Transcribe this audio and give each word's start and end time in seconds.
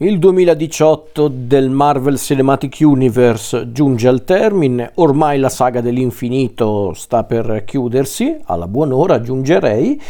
Il 0.00 0.20
2018 0.20 1.26
del 1.26 1.70
Marvel 1.70 2.18
Cinematic 2.18 2.76
Universe 2.82 3.72
giunge 3.72 4.06
al 4.06 4.22
termine, 4.22 4.92
ormai 4.94 5.40
la 5.40 5.48
saga 5.48 5.80
dell'infinito 5.80 6.92
sta 6.94 7.24
per 7.24 7.64
chiudersi, 7.64 8.36
alla 8.44 8.68
buon'ora 8.68 9.14
aggiungerei, 9.14 10.00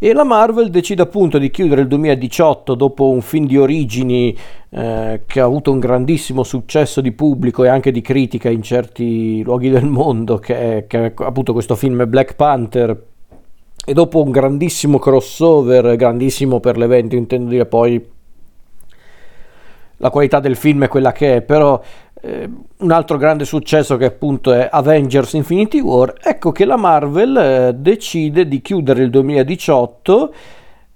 e 0.00 0.12
la 0.12 0.24
Marvel 0.24 0.70
decide 0.70 1.02
appunto 1.02 1.38
di 1.38 1.48
chiudere 1.52 1.82
il 1.82 1.86
2018 1.86 2.74
dopo 2.74 3.08
un 3.08 3.20
film 3.20 3.46
di 3.46 3.56
origini 3.56 4.36
eh, 4.70 5.20
che 5.24 5.40
ha 5.40 5.44
avuto 5.44 5.70
un 5.70 5.78
grandissimo 5.78 6.42
successo 6.42 7.00
di 7.00 7.12
pubblico 7.12 7.62
e 7.62 7.68
anche 7.68 7.92
di 7.92 8.00
critica 8.00 8.50
in 8.50 8.62
certi 8.62 9.44
luoghi 9.44 9.70
del 9.70 9.86
mondo, 9.86 10.38
che 10.38 10.56
è, 10.78 10.86
che 10.88 11.06
è 11.06 11.12
appunto 11.18 11.52
questo 11.52 11.76
film 11.76 12.04
Black 12.08 12.34
Panther. 12.34 13.00
E 13.86 13.92
dopo 13.92 14.24
un 14.24 14.32
grandissimo 14.32 14.98
crossover, 14.98 15.94
grandissimo 15.94 16.58
per 16.58 16.76
l'evento, 16.76 17.14
intendo 17.14 17.48
dire 17.50 17.66
poi 17.66 18.18
la 20.00 20.10
qualità 20.10 20.40
del 20.40 20.56
film 20.56 20.84
è 20.84 20.88
quella 20.88 21.12
che 21.12 21.36
è, 21.36 21.42
però 21.42 21.80
eh, 22.22 22.48
un 22.78 22.90
altro 22.90 23.18
grande 23.18 23.44
successo 23.44 23.96
che 23.96 24.06
appunto 24.06 24.52
è 24.52 24.68
Avengers 24.70 25.34
Infinity 25.34 25.80
War, 25.80 26.14
ecco 26.22 26.52
che 26.52 26.64
la 26.64 26.76
Marvel 26.76 27.36
eh, 27.36 27.74
decide 27.74 28.48
di 28.48 28.60
chiudere 28.62 29.02
il 29.02 29.10
2018 29.10 30.34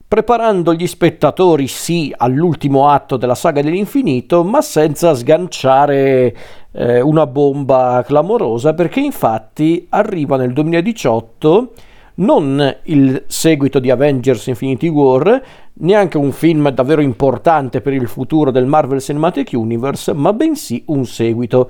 preparando 0.06 0.74
gli 0.74 0.86
spettatori 0.86 1.66
sì 1.66 2.14
all'ultimo 2.16 2.88
atto 2.88 3.16
della 3.16 3.34
saga 3.34 3.60
dell'infinito, 3.62 4.44
ma 4.44 4.62
senza 4.62 5.12
sganciare 5.14 6.36
eh, 6.70 7.00
una 7.00 7.26
bomba 7.26 8.02
clamorosa, 8.06 8.74
perché 8.74 9.00
infatti 9.00 9.86
arriva 9.90 10.36
nel 10.36 10.52
2018 10.52 11.72
non 12.16 12.76
il 12.84 13.24
seguito 13.26 13.78
di 13.78 13.90
Avengers 13.90 14.46
Infinity 14.46 14.88
War, 14.88 15.42
neanche 15.74 16.18
un 16.18 16.32
film 16.32 16.70
davvero 16.70 17.00
importante 17.00 17.80
per 17.80 17.92
il 17.92 18.06
futuro 18.06 18.50
del 18.50 18.66
Marvel 18.66 19.00
Cinematic 19.00 19.50
Universe, 19.52 20.12
ma 20.12 20.32
bensì 20.32 20.82
un 20.86 21.04
seguito. 21.06 21.68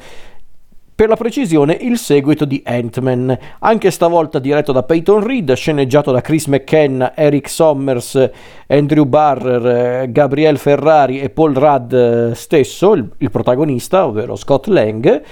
Per 0.96 1.08
la 1.08 1.16
precisione, 1.16 1.76
il 1.80 1.98
seguito 1.98 2.44
di 2.44 2.62
Ant-Man, 2.64 3.36
anche 3.60 3.90
stavolta 3.90 4.38
diretto 4.38 4.70
da 4.70 4.84
Peyton 4.84 5.26
Reed, 5.26 5.52
sceneggiato 5.54 6.12
da 6.12 6.20
Chris 6.20 6.46
McKenna, 6.46 7.16
Eric 7.16 7.48
Sommers, 7.48 8.30
Andrew 8.68 9.04
Barrer, 9.04 10.08
Gabriel 10.12 10.56
Ferrari 10.56 11.20
e 11.20 11.30
Paul 11.30 11.54
Rudd 11.54 11.92
eh, 11.92 12.34
stesso, 12.36 12.92
il, 12.92 13.10
il 13.18 13.30
protagonista, 13.30 14.06
ovvero 14.06 14.36
Scott 14.36 14.68
Lang. 14.68 15.22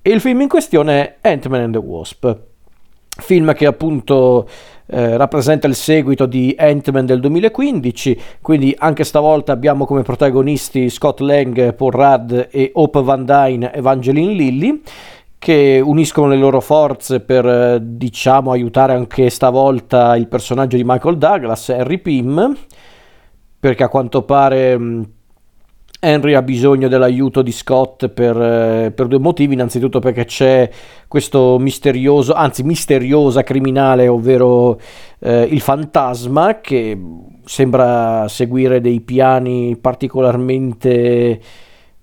E 0.00 0.10
il 0.10 0.20
film 0.20 0.42
in 0.42 0.48
questione 0.48 1.16
è 1.20 1.28
Ant-Man 1.28 1.60
and 1.62 1.72
the 1.72 1.78
Wasp 1.80 2.48
film 3.20 3.54
che 3.54 3.66
appunto 3.66 4.48
eh, 4.86 5.16
rappresenta 5.16 5.66
il 5.66 5.74
seguito 5.74 6.26
di 6.26 6.54
Ant-Man 6.58 7.06
del 7.06 7.20
2015, 7.20 8.20
quindi 8.40 8.74
anche 8.76 9.04
stavolta 9.04 9.52
abbiamo 9.52 9.86
come 9.86 10.02
protagonisti 10.02 10.90
Scott 10.90 11.20
Lang, 11.20 11.74
Paul 11.74 11.92
Rudd 11.92 12.32
e 12.50 12.70
Hope 12.74 13.02
Van 13.02 13.24
Dyne 13.24 13.72
Evangeline 13.72 14.32
Lilly 14.32 14.82
che 15.38 15.80
uniscono 15.82 16.28
le 16.28 16.36
loro 16.36 16.60
forze 16.60 17.20
per 17.20 17.46
eh, 17.46 17.78
diciamo 17.80 18.50
aiutare 18.50 18.92
anche 18.92 19.30
stavolta 19.30 20.14
il 20.14 20.28
personaggio 20.28 20.76
di 20.76 20.84
Michael 20.84 21.16
Douglas, 21.16 21.70
Harry 21.70 21.96
Pym, 21.96 22.54
perché 23.58 23.82
a 23.82 23.88
quanto 23.88 24.22
pare 24.22 24.78
Henry 26.02 26.32
ha 26.32 26.40
bisogno 26.40 26.88
dell'aiuto 26.88 27.42
di 27.42 27.52
Scott 27.52 28.08
per, 28.08 28.34
eh, 28.40 28.90
per, 28.90 29.06
due 29.06 29.18
motivi, 29.18 29.52
innanzitutto 29.52 29.98
perché 29.98 30.24
c'è 30.24 30.68
questo 31.06 31.58
misterioso, 31.58 32.32
anzi 32.32 32.62
misteriosa 32.62 33.42
criminale, 33.42 34.08
ovvero 34.08 34.80
eh, 35.18 35.42
il 35.42 35.60
fantasma, 35.60 36.60
che 36.60 36.98
sembra 37.44 38.26
seguire 38.28 38.80
dei 38.80 39.00
piani 39.00 39.76
particolarmente 39.78 41.40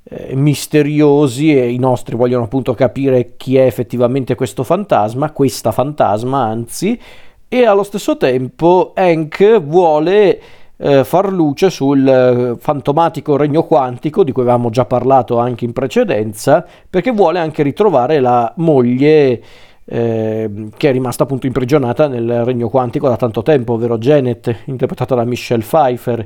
eh, 0.03 0.35
misteriosi 0.35 1.57
e 1.57 1.71
i 1.71 1.79
nostri 1.79 2.15
vogliono 2.15 2.43
appunto 2.43 2.75
capire 2.75 3.33
chi 3.35 3.57
è 3.57 3.65
effettivamente 3.65 4.35
questo 4.35 4.63
fantasma, 4.63 5.31
questa 5.31 5.71
fantasma 5.71 6.43
anzi, 6.43 6.99
e 7.47 7.65
allo 7.65 7.83
stesso 7.83 8.15
tempo 8.15 8.91
Hank 8.93 9.59
vuole 9.61 10.39
eh, 10.77 11.03
far 11.03 11.31
luce 11.31 11.69
sul 11.69 12.07
eh, 12.07 12.55
fantomatico 12.59 13.35
regno 13.35 13.63
quantico 13.63 14.23
di 14.23 14.31
cui 14.31 14.43
avevamo 14.43 14.69
già 14.69 14.85
parlato 14.85 15.39
anche 15.39 15.65
in 15.65 15.73
precedenza, 15.73 16.65
perché 16.89 17.11
vuole 17.11 17.39
anche 17.39 17.63
ritrovare 17.63 18.19
la 18.19 18.53
moglie 18.57 19.41
eh, 19.89 20.69
che 20.75 20.89
è 20.89 20.91
rimasta 20.91 21.23
appunto 21.23 21.47
imprigionata 21.47 22.07
nel 22.07 22.43
regno 22.43 22.69
quantico 22.69 23.07
da 23.07 23.15
tanto 23.15 23.41
tempo, 23.41 23.73
ovvero 23.73 23.97
Janet, 23.97 24.63
interpretata 24.65 25.15
da 25.15 25.23
Michelle 25.23 25.63
Pfeiffer. 25.63 26.25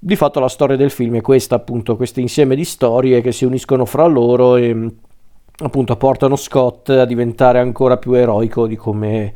Di 0.00 0.14
fatto 0.14 0.38
la 0.38 0.48
storia 0.48 0.76
del 0.76 0.90
film 0.90 1.16
è 1.16 1.20
questa, 1.20 1.56
appunto, 1.56 1.96
questo 1.96 2.20
insieme 2.20 2.54
di 2.54 2.64
storie 2.64 3.20
che 3.20 3.32
si 3.32 3.44
uniscono 3.44 3.84
fra 3.84 4.06
loro 4.06 4.54
e 4.56 4.90
appunto 5.60 5.96
portano 5.96 6.36
Scott 6.36 6.90
a 6.90 7.04
diventare 7.04 7.58
ancora 7.58 7.96
più 7.96 8.12
eroico 8.12 8.68
di 8.68 8.76
come 8.76 9.32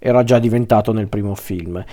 era 0.00 0.24
già 0.24 0.40
diventato 0.40 0.92
nel 0.92 1.06
primo 1.06 1.36
film. 1.36 1.84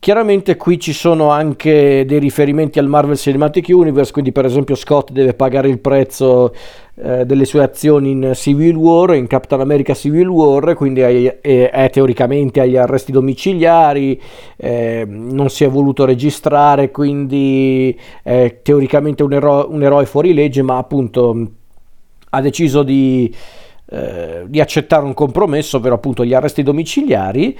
Chiaramente 0.00 0.56
qui 0.56 0.78
ci 0.78 0.92
sono 0.92 1.30
anche 1.30 2.04
dei 2.06 2.20
riferimenti 2.20 2.78
al 2.78 2.86
Marvel 2.86 3.16
Cinematic 3.16 3.66
Universe, 3.68 4.12
quindi 4.12 4.30
per 4.30 4.44
esempio 4.44 4.76
Scott 4.76 5.10
deve 5.10 5.34
pagare 5.34 5.68
il 5.68 5.80
prezzo 5.80 6.54
eh, 6.94 7.26
delle 7.26 7.44
sue 7.44 7.64
azioni 7.64 8.12
in 8.12 8.30
Civil 8.32 8.76
War, 8.76 9.16
in 9.16 9.26
Captain 9.26 9.60
America 9.60 9.94
Civil 9.94 10.28
War, 10.28 10.74
quindi 10.74 11.00
è, 11.00 11.40
è, 11.40 11.70
è 11.70 11.90
teoricamente 11.90 12.60
agli 12.60 12.76
arresti 12.76 13.10
domiciliari, 13.10 14.20
eh, 14.56 15.04
non 15.04 15.50
si 15.50 15.64
è 15.64 15.68
voluto 15.68 16.04
registrare, 16.04 16.92
quindi 16.92 17.98
è 18.22 18.60
teoricamente 18.62 19.24
un, 19.24 19.32
ero- 19.32 19.66
un 19.68 19.82
eroe 19.82 20.06
fuori 20.06 20.32
legge, 20.32 20.62
ma 20.62 20.76
appunto 20.76 21.50
ha 22.30 22.40
deciso 22.40 22.84
di, 22.84 23.34
eh, 23.90 24.44
di 24.46 24.60
accettare 24.60 25.04
un 25.04 25.12
compromesso, 25.12 25.78
ovvero 25.78 25.96
appunto 25.96 26.24
gli 26.24 26.34
arresti 26.34 26.62
domiciliari 26.62 27.58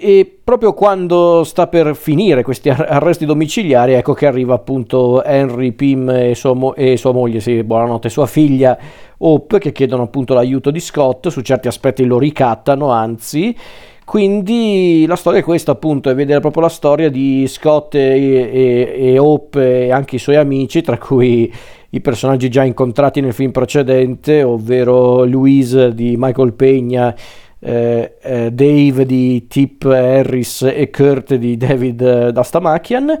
e 0.00 0.38
proprio 0.44 0.74
quando 0.74 1.42
sta 1.42 1.66
per 1.66 1.96
finire 1.96 2.44
questi 2.44 2.68
arresti 2.68 3.26
domiciliari, 3.26 3.94
ecco 3.94 4.12
che 4.12 4.26
arriva 4.26 4.54
appunto 4.54 5.24
Henry 5.24 5.72
Pym 5.72 6.08
e 6.08 6.34
sua, 6.36 6.54
mo- 6.54 6.74
e 6.76 6.96
sua 6.96 7.12
moglie, 7.12 7.40
sì, 7.40 7.64
buonanotte, 7.64 8.08
sua 8.08 8.26
figlia 8.26 8.78
Hope, 9.18 9.58
che 9.58 9.72
chiedono 9.72 10.04
appunto 10.04 10.34
l'aiuto 10.34 10.70
di 10.70 10.78
Scott, 10.78 11.26
su 11.28 11.40
certi 11.40 11.66
aspetti 11.66 12.04
lo 12.04 12.16
ricattano, 12.16 12.90
anzi. 12.90 13.56
Quindi 14.04 15.04
la 15.06 15.16
storia 15.16 15.40
è 15.40 15.42
questa 15.42 15.72
appunto, 15.72 16.08
è 16.08 16.14
vedere 16.14 16.38
proprio 16.38 16.62
la 16.62 16.68
storia 16.68 17.10
di 17.10 17.46
Scott 17.48 17.96
e, 17.96 17.98
e, 18.00 18.94
e 18.96 19.18
Hope 19.18 19.86
e 19.86 19.90
anche 19.90 20.16
i 20.16 20.20
suoi 20.20 20.36
amici, 20.36 20.80
tra 20.80 20.96
cui 20.96 21.52
i 21.90 22.00
personaggi 22.00 22.48
già 22.48 22.62
incontrati 22.62 23.20
nel 23.20 23.32
film 23.32 23.50
precedente, 23.50 24.44
ovvero 24.44 25.24
Louise 25.24 25.92
di 25.92 26.14
Michael 26.16 26.52
Pegna 26.52 27.14
eh, 27.60 28.14
eh, 28.20 28.50
Dave 28.52 29.04
di 29.04 29.46
Tip 29.48 29.84
Harris 29.84 30.62
e 30.62 30.90
Kurt 30.90 31.34
di 31.34 31.56
David 31.56 32.00
eh, 32.00 32.32
Dastamachian 32.32 33.18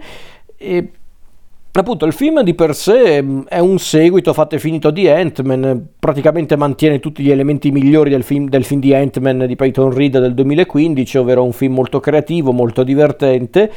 e 0.56 0.90
appunto 1.72 2.06
il 2.06 2.12
film 2.12 2.42
di 2.42 2.54
per 2.54 2.74
sé 2.74 3.22
mm, 3.22 3.40
è 3.48 3.58
un 3.58 3.78
seguito 3.78 4.32
fatto 4.32 4.54
e 4.54 4.58
finito 4.58 4.90
di 4.90 5.08
Ant-Man 5.08 5.88
praticamente 5.98 6.56
mantiene 6.56 7.00
tutti 7.00 7.22
gli 7.22 7.30
elementi 7.30 7.70
migliori 7.70 8.10
del 8.10 8.22
film, 8.22 8.48
del 8.48 8.64
film 8.64 8.80
di 8.80 8.94
Ant-Man 8.94 9.44
di 9.46 9.56
Peyton 9.56 9.92
Reed 9.92 10.18
del 10.18 10.34
2015 10.34 11.18
ovvero 11.18 11.42
un 11.44 11.52
film 11.52 11.74
molto 11.74 12.00
creativo 12.00 12.52
molto 12.52 12.82
divertente. 12.82 13.70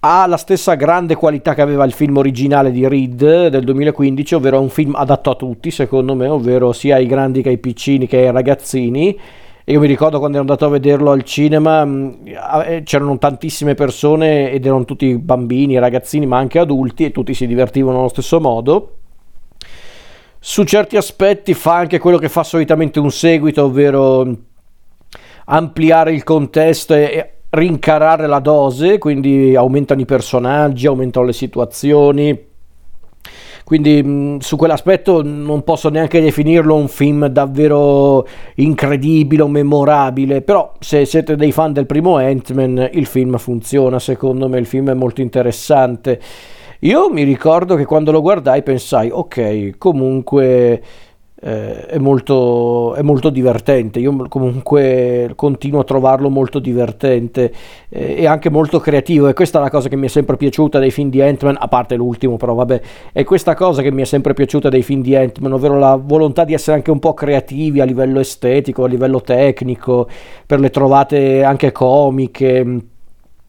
Ha 0.00 0.26
la 0.26 0.36
stessa 0.36 0.74
grande 0.74 1.16
qualità 1.16 1.54
che 1.54 1.62
aveva 1.62 1.84
il 1.84 1.92
film 1.92 2.18
originale 2.18 2.70
di 2.70 2.86
Reed 2.86 3.48
del 3.48 3.64
2015 3.64 4.34
ovvero 4.34 4.60
un 4.60 4.68
film 4.68 4.94
adatto 4.94 5.30
a 5.30 5.34
tutti 5.34 5.70
secondo 5.72 6.14
me 6.14 6.28
ovvero 6.28 6.72
sia 6.72 6.96
ai 6.96 7.06
grandi 7.06 7.42
che 7.42 7.48
ai 7.48 7.58
piccini 7.58 8.06
che 8.06 8.18
ai 8.18 8.30
ragazzini 8.30 9.18
io 9.72 9.80
mi 9.80 9.86
ricordo 9.86 10.18
quando 10.18 10.38
ero 10.38 10.46
andato 10.46 10.64
a 10.64 10.70
vederlo 10.70 11.10
al 11.10 11.24
cinema, 11.24 11.84
mm, 11.84 12.10
eh, 12.64 12.82
c'erano 12.84 13.18
tantissime 13.18 13.74
persone 13.74 14.50
ed 14.50 14.64
erano 14.64 14.86
tutti 14.86 15.16
bambini, 15.18 15.78
ragazzini, 15.78 16.24
ma 16.24 16.38
anche 16.38 16.58
adulti 16.58 17.04
e 17.04 17.10
tutti 17.10 17.34
si 17.34 17.46
divertivano 17.46 17.98
allo 17.98 18.08
stesso 18.08 18.40
modo. 18.40 18.96
Su 20.38 20.64
certi 20.64 20.96
aspetti 20.96 21.52
fa 21.52 21.76
anche 21.76 21.98
quello 21.98 22.16
che 22.16 22.30
fa 22.30 22.44
solitamente 22.44 22.98
un 22.98 23.10
seguito, 23.10 23.64
ovvero 23.64 24.24
mm, 24.24 24.32
ampliare 25.46 26.14
il 26.14 26.24
contesto 26.24 26.94
e 26.94 27.32
rincarare 27.50 28.26
la 28.26 28.38
dose, 28.38 28.96
quindi 28.96 29.54
aumentano 29.54 30.00
i 30.00 30.06
personaggi, 30.06 30.86
aumentano 30.86 31.26
le 31.26 31.32
situazioni 31.34 32.46
quindi 33.68 34.02
mh, 34.02 34.38
su 34.38 34.56
quell'aspetto 34.56 35.20
non 35.22 35.62
posso 35.62 35.90
neanche 35.90 36.22
definirlo 36.22 36.74
un 36.74 36.88
film 36.88 37.26
davvero 37.26 38.26
incredibile 38.54 39.42
o 39.42 39.46
memorabile, 39.46 40.40
però 40.40 40.72
se 40.78 41.04
siete 41.04 41.36
dei 41.36 41.52
fan 41.52 41.74
del 41.74 41.84
primo 41.84 42.16
Ant-Man 42.16 42.88
il 42.94 43.04
film 43.04 43.36
funziona, 43.36 43.98
secondo 43.98 44.48
me 44.48 44.58
il 44.58 44.64
film 44.64 44.88
è 44.88 44.94
molto 44.94 45.20
interessante. 45.20 46.18
Io 46.78 47.10
mi 47.10 47.24
ricordo 47.24 47.74
che 47.74 47.84
quando 47.84 48.10
lo 48.10 48.22
guardai 48.22 48.62
pensai, 48.62 49.10
ok, 49.12 49.76
comunque 49.76 50.82
eh, 51.40 51.86
è, 51.86 51.98
molto, 51.98 52.94
è, 52.94 53.02
molto, 53.02 53.30
divertente. 53.30 54.00
Io 54.00 54.26
comunque 54.28 55.32
continuo 55.36 55.80
a 55.80 55.84
trovarlo 55.84 56.28
molto 56.28 56.58
divertente 56.58 57.52
eh, 57.88 58.16
e 58.18 58.26
anche 58.26 58.50
molto 58.50 58.80
creativo. 58.80 59.28
E 59.28 59.34
questa 59.34 59.58
è 59.58 59.62
la 59.62 59.70
cosa 59.70 59.88
che 59.88 59.96
mi 59.96 60.06
è 60.06 60.08
sempre 60.08 60.36
piaciuta 60.36 60.78
dei 60.78 60.90
film 60.90 61.10
di 61.10 61.22
Ant-Man, 61.22 61.56
a 61.58 61.68
parte 61.68 61.94
l'ultimo, 61.94 62.36
però 62.36 62.54
vabbè, 62.54 62.80
è 63.12 63.24
questa 63.24 63.54
cosa 63.54 63.82
che 63.82 63.92
mi 63.92 64.02
è 64.02 64.04
sempre 64.04 64.34
piaciuta 64.34 64.68
dei 64.68 64.82
film 64.82 65.02
di 65.02 65.14
Ant-Man, 65.14 65.52
ovvero 65.52 65.78
la 65.78 65.96
volontà 65.96 66.44
di 66.44 66.54
essere 66.54 66.76
anche 66.76 66.90
un 66.90 66.98
po' 66.98 67.14
creativi 67.14 67.80
a 67.80 67.84
livello 67.84 68.20
estetico, 68.20 68.84
a 68.84 68.88
livello 68.88 69.20
tecnico, 69.20 70.08
per 70.44 70.58
le 70.60 70.70
trovate 70.70 71.44
anche 71.44 71.70
comiche 71.72 72.96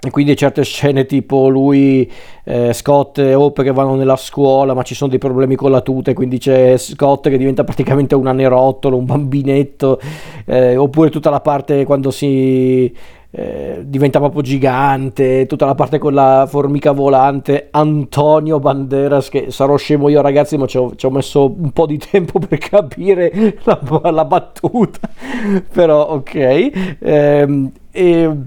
e 0.01 0.11
quindi 0.11 0.35
certe 0.37 0.63
scene 0.63 1.05
tipo 1.05 1.49
lui, 1.49 2.09
eh, 2.45 2.71
Scott 2.71 3.17
e 3.17 3.33
Hope 3.33 3.63
che 3.63 3.73
vanno 3.73 3.95
nella 3.95 4.15
scuola 4.15 4.73
ma 4.73 4.81
ci 4.83 4.95
sono 4.95 5.09
dei 5.09 5.19
problemi 5.19 5.55
con 5.55 5.71
la 5.71 5.81
tuta 5.81 6.13
quindi 6.13 6.37
c'è 6.37 6.77
Scott 6.77 7.27
che 7.27 7.37
diventa 7.37 7.65
praticamente 7.65 8.15
un 8.15 8.27
anerottolo, 8.27 8.95
un 8.95 9.05
bambinetto, 9.05 9.99
eh, 10.45 10.77
oppure 10.77 11.09
tutta 11.09 11.29
la 11.29 11.41
parte 11.41 11.83
quando 11.83 12.11
si 12.11 12.95
eh, 13.31 13.83
diventa 13.85 14.19
proprio 14.19 14.41
gigante, 14.41 15.45
tutta 15.45 15.65
la 15.65 15.75
parte 15.75 15.97
con 15.97 16.13
la 16.13 16.47
formica 16.49 16.93
volante, 16.93 17.67
Antonio 17.71 18.59
Banderas 18.59 19.27
che 19.27 19.51
sarò 19.51 19.75
scemo 19.75 20.07
io 20.07 20.21
ragazzi 20.21 20.57
ma 20.57 20.65
ci 20.65 20.77
ho, 20.77 20.95
ci 20.95 21.05
ho 21.05 21.11
messo 21.11 21.45
un 21.45 21.71
po' 21.71 21.85
di 21.85 21.97
tempo 21.97 22.39
per 22.39 22.57
capire 22.57 23.57
la, 23.63 23.79
la 24.11 24.23
battuta, 24.25 25.09
però 25.73 26.07
ok. 26.07 26.97
Ehm, 26.99 27.71
e, 27.91 28.37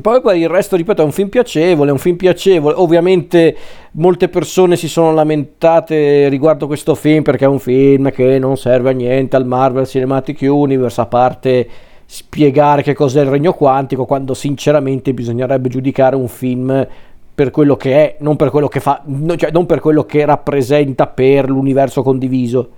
poi 0.00 0.22
per 0.22 0.36
il 0.36 0.48
resto, 0.48 0.76
ripeto, 0.76 1.02
è 1.02 1.04
un 1.04 1.12
film 1.12 1.28
piacevole, 1.28 1.90
è 1.90 1.92
un 1.92 1.98
film 1.98 2.16
piacevole. 2.16 2.74
Ovviamente 2.76 3.54
molte 3.92 4.28
persone 4.28 4.76
si 4.76 4.88
sono 4.88 5.12
lamentate 5.12 6.28
riguardo 6.28 6.66
questo 6.66 6.94
film 6.94 7.22
perché 7.22 7.44
è 7.44 7.48
un 7.48 7.58
film 7.58 8.10
che 8.10 8.38
non 8.38 8.56
serve 8.56 8.90
a 8.90 8.92
niente 8.94 9.36
al 9.36 9.46
Marvel 9.46 9.86
Cinematic 9.86 10.40
Universe, 10.40 11.00
a 11.00 11.06
parte 11.06 11.68
spiegare 12.06 12.82
che 12.82 12.94
cos'è 12.94 13.20
il 13.20 13.28
regno 13.28 13.52
quantico, 13.52 14.06
quando 14.06 14.32
sinceramente 14.32 15.12
bisognerebbe 15.12 15.68
giudicare 15.68 16.16
un 16.16 16.28
film 16.28 16.86
per 17.34 17.50
quello 17.50 17.76
che 17.76 17.92
è, 17.92 18.16
non 18.20 18.36
per 18.36 18.50
quello 18.50 18.68
che 18.68 18.80
fa, 18.80 19.02
cioè 19.36 19.50
non 19.50 19.66
per 19.66 19.80
quello 19.80 20.04
che 20.04 20.24
rappresenta 20.24 21.06
per 21.06 21.50
l'universo 21.50 22.02
condiviso. 22.02 22.70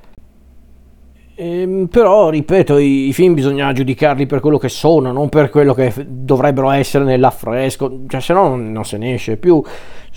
Ehm, 1.37 1.87
però, 1.87 2.31
ripeto, 2.31 2.79
i, 2.79 3.09
i, 3.09 3.13
film 3.13 3.35
bisogna 3.35 3.73
giudicarli 3.73 4.27
per 4.27 4.39
quello 4.39 4.59
che 4.59 4.69
sono, 4.69 5.11
non 5.11 5.29
per 5.29 5.51
quello 5.51 5.75
che 5.75 5.91
f- 5.91 6.05
dovrebbero 6.07 6.71
essere 6.71 7.03
nell'affresco, 7.03 8.03
cioè 8.07 8.21
se 8.21 8.33
no 8.33 8.49
non, 8.49 8.71
non 8.71 8.85
se 8.85 8.99
ne 8.99 9.15
esce 9.15 9.37
più. 9.37 9.61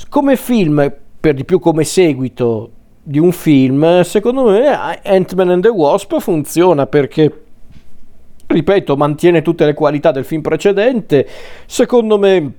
Come 0.09 0.35
film, 0.35 0.93
per 1.19 1.33
di 1.33 1.43
più 1.43 1.59
come 1.59 1.83
seguito 1.83 2.71
di 3.01 3.17
un 3.17 3.31
film, 3.31 4.01
secondo 4.01 4.43
me 4.43 4.99
Ant-Man 5.03 5.49
and 5.49 5.63
the 5.63 5.69
Wasp 5.69 6.19
funziona 6.19 6.85
perché, 6.85 7.43
ripeto, 8.45 8.95
mantiene 8.95 9.41
tutte 9.41 9.65
le 9.65 9.73
qualità 9.73 10.11
del 10.11 10.25
film 10.25 10.41
precedente. 10.41 11.27
Secondo 11.65 12.19
me 12.19 12.53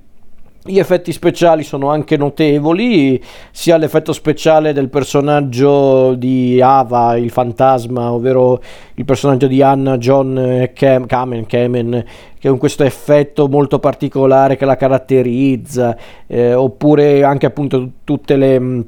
gli 0.69 0.77
effetti 0.77 1.11
speciali 1.11 1.63
sono 1.63 1.89
anche 1.89 2.15
notevoli, 2.15 3.21
sia 3.51 3.77
l'effetto 3.77 4.13
speciale 4.13 4.71
del 4.71 4.89
personaggio 4.89 6.13
di 6.13 6.61
Ava, 6.61 7.17
il 7.17 7.31
fantasma, 7.31 8.11
ovvero 8.11 8.61
il 8.95 9.05
personaggio 9.05 9.47
di 9.47 9.63
Anna 9.63 9.97
John 9.97 10.69
Cam- 10.73 11.07
Kamen, 11.07 11.45
Kamen 11.47 12.05
che 12.39 12.47
con 12.49 12.57
questo 12.57 12.83
effetto 12.83 13.47
molto 13.47 13.79
particolare 13.79 14.55
che 14.55 14.65
la 14.65 14.77
caratterizza, 14.77 15.97
eh, 16.27 16.53
oppure 16.53 17.23
anche 17.23 17.45
appunto 17.45 17.89
tutte 18.03 18.35
le... 18.35 18.83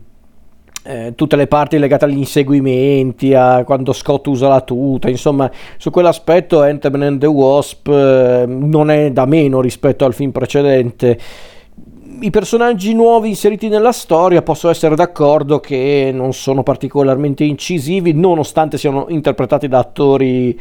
Eh, 0.84 1.14
tutte 1.14 1.36
le 1.36 1.46
parti 1.46 1.78
legate 1.78 2.06
agli 2.06 2.18
inseguimenti, 2.18 3.36
a 3.36 3.64
quando 3.64 3.94
Scott 3.94 4.26
usa 4.26 4.48
la 4.48 4.62
tuta, 4.62 5.12
insomma, 5.12 5.48
su 5.78 5.92
quell'aspetto 5.92 6.60
Ant-Man 6.64 7.04
and 7.04 7.20
the 7.20 7.28
Wasp 7.28 7.88
eh, 7.88 8.46
non 8.48 8.90
è 8.90 9.12
da 9.12 9.26
meno 9.26 9.62
rispetto 9.62 10.06
al 10.06 10.16
film 10.16 10.32
precedente 10.32 11.20
i 12.20 12.30
personaggi 12.30 12.94
nuovi 12.94 13.30
inseriti 13.30 13.68
nella 13.68 13.92
storia 13.92 14.42
posso 14.42 14.70
essere 14.70 14.96
d'accordo 14.96 15.60
che 15.60 16.12
non 16.14 16.34
sono 16.34 16.64
particolarmente 16.64 17.44
incisivi, 17.44 18.14
nonostante 18.14 18.78
siano 18.78 19.06
interpretati 19.10 19.68
da 19.68 19.80
attori 19.80 20.60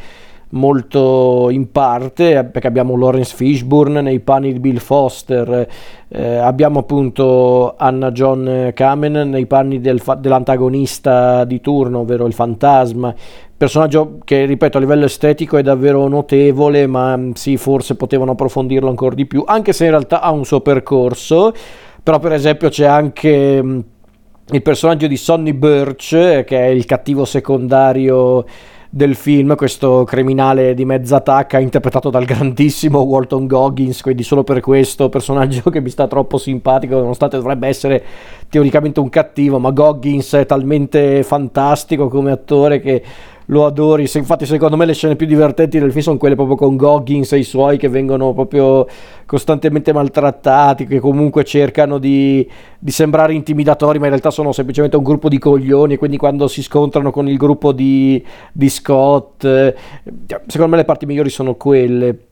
molto 0.51 1.49
in 1.49 1.71
parte, 1.71 2.43
perché 2.45 2.67
abbiamo 2.67 2.95
Lawrence 2.95 3.35
Fishburne 3.35 4.01
nei 4.01 4.19
panni 4.19 4.53
di 4.53 4.59
Bill 4.59 4.77
Foster, 4.77 5.67
eh, 6.07 6.35
abbiamo 6.37 6.79
appunto 6.79 7.75
Anna 7.77 8.11
John 8.11 8.71
Kamen 8.73 9.29
nei 9.29 9.45
panni 9.45 9.79
del 9.79 9.99
fa- 9.99 10.15
dell'antagonista 10.15 11.43
di 11.45 11.61
turno, 11.61 11.99
ovvero 11.99 12.25
il 12.25 12.33
fantasma, 12.33 13.13
personaggio 13.61 14.17
che 14.23 14.45
ripeto 14.45 14.77
a 14.77 14.81
livello 14.81 15.05
estetico 15.05 15.55
è 15.55 15.61
davvero 15.61 16.07
notevole 16.07 16.87
ma 16.87 17.15
mm, 17.15 17.33
sì 17.33 17.57
forse 17.57 17.95
potevano 17.95 18.31
approfondirlo 18.31 18.89
ancora 18.89 19.13
di 19.13 19.27
più 19.27 19.43
anche 19.45 19.71
se 19.71 19.83
in 19.83 19.91
realtà 19.91 20.19
ha 20.19 20.31
un 20.31 20.45
suo 20.45 20.61
percorso. 20.61 21.53
Però 22.01 22.17
per 22.17 22.31
esempio 22.31 22.69
c'è 22.69 22.85
anche 22.85 23.61
mm, 23.61 23.79
il 24.49 24.61
personaggio 24.63 25.05
di 25.05 25.15
Sonny 25.15 25.53
Birch 25.53 26.43
che 26.43 26.57
è 26.57 26.65
il 26.65 26.85
cattivo 26.85 27.23
secondario 27.23 28.45
del 28.93 29.15
film, 29.15 29.55
questo 29.55 30.03
criminale 30.03 30.73
di 30.73 30.83
mezza 30.83 31.21
tacca 31.21 31.59
interpretato 31.59 32.09
dal 32.09 32.25
grandissimo 32.25 32.99
Walton 32.99 33.47
Goggins, 33.47 34.01
quindi 34.01 34.21
solo 34.21 34.43
per 34.43 34.59
questo 34.59 35.07
personaggio 35.07 35.69
che 35.69 35.79
mi 35.79 35.89
sta 35.89 36.07
troppo 36.07 36.37
simpatico, 36.37 36.97
nonostante 36.97 37.37
dovrebbe 37.37 37.69
essere 37.69 38.03
teoricamente 38.49 38.99
un 38.99 39.07
cattivo, 39.07 39.59
ma 39.59 39.71
Goggins 39.71 40.33
è 40.33 40.45
talmente 40.45 41.23
fantastico 41.23 42.09
come 42.09 42.31
attore 42.31 42.81
che 42.81 43.01
lo 43.51 43.65
adori. 43.65 44.07
Se, 44.07 44.17
infatti, 44.17 44.45
secondo 44.45 44.75
me 44.75 44.85
le 44.85 44.93
scene 44.93 45.15
più 45.15 45.27
divertenti 45.27 45.79
del 45.79 45.91
film 45.91 46.03
sono 46.03 46.17
quelle 46.17 46.35
proprio 46.35 46.55
con 46.55 46.75
Goggins 46.75 47.31
e 47.33 47.37
i 47.37 47.43
suoi 47.43 47.77
che 47.77 47.89
vengono 47.89 48.33
proprio 48.33 48.87
costantemente 49.25 49.93
maltrattati, 49.93 50.85
che 50.85 50.99
comunque 50.99 51.43
cercano 51.43 51.97
di, 51.97 52.47
di, 52.79 52.91
sembrare 52.91 53.33
intimidatori, 53.33 53.97
ma 53.99 54.05
in 54.05 54.11
realtà 54.11 54.31
sono 54.31 54.51
semplicemente 54.51 54.97
un 54.97 55.03
gruppo 55.03 55.29
di 55.29 55.37
coglioni. 55.37 55.93
E 55.93 55.97
quindi 55.97 56.17
quando 56.17 56.47
si 56.47 56.61
scontrano 56.63 57.11
con 57.11 57.27
il 57.27 57.37
gruppo 57.37 57.71
di, 57.71 58.23
di 58.51 58.69
Scott, 58.69 59.43
eh, 59.43 59.75
secondo 60.47 60.71
me 60.71 60.77
le 60.77 60.85
parti 60.85 61.05
migliori 61.05 61.29
sono 61.29 61.55
quelle 61.55 62.30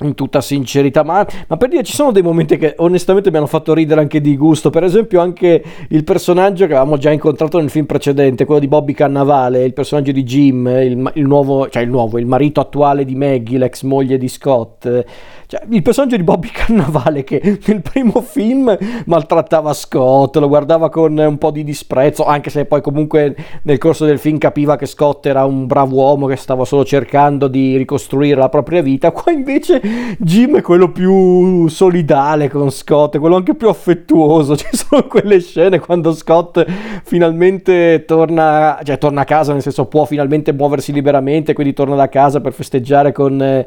in 0.00 0.14
tutta 0.14 0.40
sincerità, 0.40 1.04
ma, 1.04 1.24
ma, 1.46 1.56
per 1.56 1.68
dire 1.68 1.82
ci 1.82 1.92
sono 1.92 2.12
dei 2.12 2.22
momenti 2.22 2.56
che 2.56 2.74
onestamente 2.78 3.30
mi 3.30 3.36
hanno 3.36 3.46
fatto 3.46 3.74
ridere 3.74 4.00
anche 4.00 4.20
di 4.20 4.36
gusto, 4.36 4.70
per 4.70 4.84
esempio 4.84 5.20
anche 5.20 5.62
il 5.88 6.02
personaggio 6.02 6.66
che 6.66 6.74
avevamo 6.74 6.96
già 6.96 7.10
incontrato 7.10 7.58
nel 7.58 7.70
film 7.70 7.86
precedente, 7.86 8.44
quello 8.44 8.60
di 8.60 8.68
Bobby 8.68 8.94
Cannavale, 8.94 9.64
il 9.64 9.74
personaggio 9.74 10.12
di 10.12 10.24
Jim, 10.24 10.66
il, 10.66 11.10
il 11.14 11.26
nuovo, 11.26 11.68
cioè 11.68 11.82
il 11.82 11.90
nuovo, 11.90 12.18
il 12.18 12.26
marito 12.26 12.60
attuale 12.60 13.04
di 13.04 13.14
Maggie, 13.14 13.58
l'ex 13.58 13.82
moglie 13.82 14.18
di 14.18 14.28
Scott, 14.28 15.04
cioè, 15.52 15.60
il 15.68 15.82
personaggio 15.82 16.16
di 16.16 16.22
Bobby 16.22 16.48
Cannavale 16.50 17.24
che 17.24 17.58
nel 17.66 17.82
primo 17.82 18.22
film 18.22 18.74
maltrattava 19.04 19.74
Scott, 19.74 20.34
lo 20.38 20.48
guardava 20.48 20.88
con 20.88 21.18
un 21.18 21.36
po' 21.36 21.50
di 21.50 21.62
disprezzo, 21.62 22.24
anche 22.24 22.48
se 22.48 22.64
poi 22.64 22.80
comunque 22.80 23.36
nel 23.64 23.76
corso 23.76 24.06
del 24.06 24.18
film 24.18 24.38
capiva 24.38 24.76
che 24.76 24.86
Scott 24.86 25.26
era 25.26 25.44
un 25.44 25.66
bravo 25.66 25.96
uomo 25.96 26.26
che 26.26 26.36
stava 26.36 26.64
solo 26.64 26.86
cercando 26.86 27.48
di 27.48 27.76
ricostruire 27.76 28.40
la 28.40 28.48
propria 28.48 28.80
vita. 28.80 29.10
Qua 29.10 29.30
invece 29.30 29.82
Jim 30.20 30.56
è 30.56 30.62
quello 30.62 30.90
più 30.90 31.68
solidale 31.68 32.48
con 32.48 32.70
Scott, 32.70 33.18
quello 33.18 33.36
anche 33.36 33.54
più 33.54 33.68
affettuoso. 33.68 34.56
Ci 34.56 34.68
sono 34.70 35.06
quelle 35.06 35.38
scene 35.40 35.80
quando 35.80 36.14
Scott 36.14 36.64
finalmente 37.04 38.04
torna, 38.06 38.80
cioè 38.84 38.96
torna 38.96 39.20
a 39.20 39.26
casa, 39.26 39.52
nel 39.52 39.60
senso 39.60 39.84
può 39.84 40.06
finalmente 40.06 40.54
muoversi 40.54 40.94
liberamente, 40.94 41.52
quindi 41.52 41.74
torna 41.74 41.94
da 41.94 42.08
casa 42.08 42.40
per 42.40 42.54
festeggiare 42.54 43.12
con... 43.12 43.42
Eh, 43.42 43.66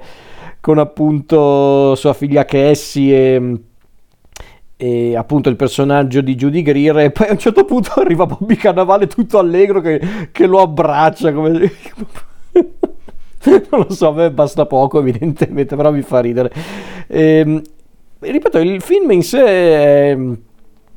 con 0.65 0.79
appunto 0.79 1.93
sua 1.93 2.13
figlia 2.15 2.43
Cassie 2.43 3.59
e, 4.75 5.15
appunto 5.15 5.47
il 5.49 5.55
personaggio 5.55 6.21
di 6.21 6.33
Judy 6.33 6.63
Greer 6.63 6.97
e 6.97 7.11
poi 7.11 7.27
a 7.27 7.33
un 7.33 7.37
certo 7.37 7.65
punto 7.65 7.91
arriva 8.01 8.25
Bobby 8.25 8.55
Cannavale 8.55 9.05
tutto 9.05 9.37
allegro 9.37 9.79
che, 9.79 10.01
che 10.31 10.47
lo 10.47 10.61
abbraccia 10.61 11.31
come... 11.33 11.51
non 13.45 13.85
lo 13.87 13.93
so, 13.93 14.07
a 14.07 14.13
me 14.13 14.31
basta 14.31 14.65
poco 14.65 14.99
evidentemente, 15.01 15.75
però 15.75 15.91
mi 15.91 16.01
fa 16.01 16.19
ridere. 16.19 16.51
E, 17.05 17.21
ehm, 17.21 17.61
ripeto, 18.17 18.57
il 18.57 18.81
film 18.81 19.11
in 19.11 19.21
sé 19.21 19.45
è 19.45 20.17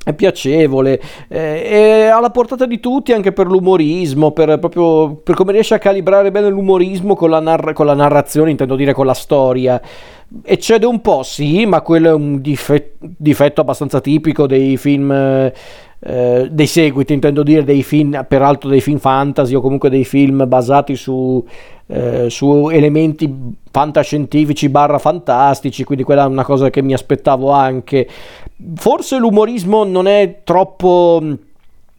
è 0.04 0.14
piacevole, 0.14 1.00
eh, 1.28 1.62
è 1.62 2.06
alla 2.06 2.30
portata 2.30 2.64
di 2.66 2.80
tutti 2.80 3.12
anche 3.12 3.32
per 3.32 3.46
l'umorismo, 3.46 4.30
per, 4.30 4.58
proprio, 4.58 5.16
per 5.16 5.34
come 5.34 5.52
riesce 5.52 5.74
a 5.74 5.78
calibrare 5.78 6.30
bene 6.30 6.48
l'umorismo 6.48 7.14
con 7.14 7.30
la, 7.30 7.40
narra- 7.40 7.72
con 7.72 7.86
la 7.86 7.94
narrazione, 7.94 8.50
intendo 8.50 8.74
dire 8.74 8.94
con 8.94 9.06
la 9.06 9.14
storia. 9.14 9.80
Eccede 10.42 10.86
un 10.86 11.00
po', 11.00 11.22
sì, 11.22 11.64
ma 11.66 11.80
quello 11.80 12.08
è 12.08 12.12
un 12.12 12.40
dife- 12.40 12.96
difetto 12.98 13.60
abbastanza 13.60 14.00
tipico 14.00 14.46
dei 14.46 14.76
film, 14.76 15.10
eh, 15.10 15.52
dei 16.00 16.66
seguiti, 16.66 17.12
intendo 17.12 17.42
dire 17.42 17.64
dei 17.64 17.82
film, 17.82 18.24
peraltro 18.28 18.68
dei 18.68 18.80
film 18.80 18.98
fantasy 18.98 19.54
o 19.54 19.60
comunque 19.60 19.90
dei 19.90 20.04
film 20.04 20.46
basati 20.46 20.94
su, 20.94 21.44
eh, 21.86 22.30
su 22.30 22.68
elementi 22.68 23.56
fantascientifici 23.70 24.68
barra 24.68 24.98
fantastici, 24.98 25.84
quindi 25.84 26.04
quella 26.04 26.24
è 26.24 26.26
una 26.26 26.44
cosa 26.44 26.70
che 26.70 26.82
mi 26.82 26.92
aspettavo 26.92 27.50
anche. 27.50 28.08
Forse 28.76 29.18
l'umorismo 29.18 29.84
non 29.84 30.06
è 30.06 30.40
troppo 30.44 31.20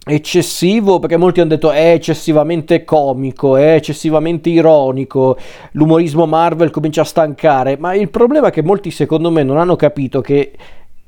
eccessivo 0.05 0.99
perché 0.99 1.17
molti 1.17 1.41
hanno 1.41 1.49
detto 1.49 1.71
è 1.71 1.91
eccessivamente 1.91 2.83
comico, 2.83 3.57
è 3.57 3.73
eccessivamente 3.73 4.49
ironico, 4.49 5.37
l'umorismo 5.73 6.25
Marvel 6.25 6.71
comincia 6.71 7.01
a 7.01 7.05
stancare, 7.05 7.77
ma 7.77 7.93
il 7.93 8.09
problema 8.09 8.47
è 8.47 8.51
che 8.51 8.63
molti 8.63 8.91
secondo 8.91 9.29
me 9.29 9.43
non 9.43 9.57
hanno 9.57 9.75
capito 9.75 10.21
che 10.21 10.51